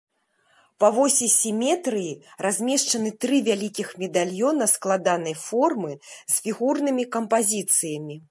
[0.83, 2.13] Па восі сіметрыі
[2.45, 8.15] размешчаны тры вялікіх медальёна складанай формы з фігурнымі кампазіцыямі.